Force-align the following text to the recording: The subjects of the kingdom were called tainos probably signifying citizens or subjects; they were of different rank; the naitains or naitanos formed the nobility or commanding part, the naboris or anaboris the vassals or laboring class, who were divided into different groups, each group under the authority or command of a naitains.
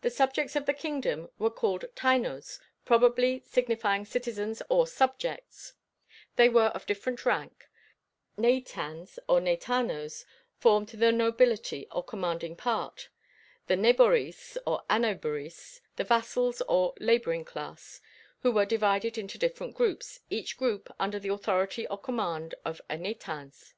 The 0.00 0.10
subjects 0.10 0.56
of 0.56 0.66
the 0.66 0.74
kingdom 0.74 1.30
were 1.38 1.48
called 1.48 1.84
tainos 1.94 2.58
probably 2.84 3.38
signifying 3.46 4.04
citizens 4.04 4.62
or 4.68 4.84
subjects; 4.84 5.74
they 6.34 6.48
were 6.48 6.72
of 6.74 6.86
different 6.86 7.24
rank; 7.24 7.68
the 8.34 8.42
naitains 8.42 9.16
or 9.28 9.40
naitanos 9.40 10.24
formed 10.56 10.88
the 10.88 11.12
nobility 11.12 11.86
or 11.92 12.02
commanding 12.02 12.56
part, 12.56 13.10
the 13.68 13.76
naboris 13.76 14.58
or 14.66 14.82
anaboris 14.90 15.82
the 15.94 16.02
vassals 16.02 16.60
or 16.62 16.94
laboring 16.98 17.44
class, 17.44 18.00
who 18.40 18.50
were 18.50 18.66
divided 18.66 19.16
into 19.16 19.38
different 19.38 19.76
groups, 19.76 20.18
each 20.30 20.56
group 20.56 20.92
under 20.98 21.20
the 21.20 21.28
authority 21.32 21.86
or 21.86 21.98
command 21.98 22.56
of 22.64 22.80
a 22.90 22.96
naitains. 22.96 23.74